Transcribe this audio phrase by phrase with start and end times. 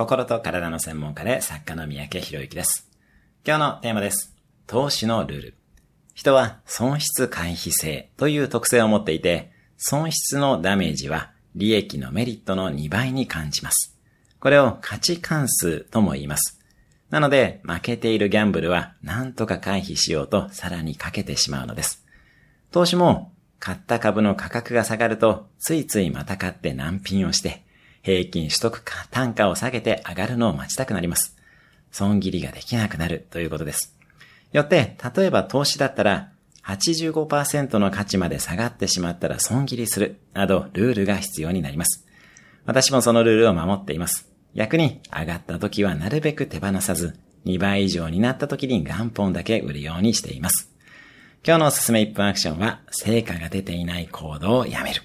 [0.00, 2.88] 心と体の専門家で作家の三宅博之です。
[3.46, 4.34] 今日のテーマです。
[4.66, 5.54] 投資のルール。
[6.14, 13.94] 人は損失回避性という特性を持っていて、損失のダメージは利益のメリットの2倍に感じます。
[14.40, 16.58] これを価値関数とも言います。
[17.10, 22.06] なので、負けているギャンブルは何とか回避しようとさらにかけてしまうのです。
[22.70, 27.66] 投資も買った株の価格が下がると、ついついまた買って難品をして、
[28.02, 31.36] 平均取得単価を下げて上がるのを待ちたくなります。
[31.90, 33.96] 損切りができなくなるということです。
[34.52, 36.30] よって、例えば投資だったら、
[36.64, 42.06] 85%の価値まで下がってしまったら損切りする、などルールが必要になります。
[42.66, 44.28] 私もそのルールを守っています。
[44.54, 50.70] 逆に、上がった時はなるべく手放さず、2倍以上になった時に元本だけ売るようにしています。
[51.46, 55.02] 今日のおすすめ1分アクションは、成果が出ていない行動をやめる。